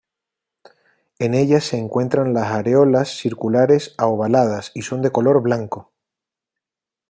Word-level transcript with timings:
En 1.19 1.35
ellas 1.35 1.63
se 1.63 1.77
encuentran 1.77 2.33
las 2.33 2.47
areolas 2.51 3.09
circulares 3.19 3.93
a 3.99 4.07
ovaladas 4.07 4.71
y 4.73 4.81
son 4.81 5.03
de 5.03 5.11
color 5.11 5.43
blanco. 5.43 5.93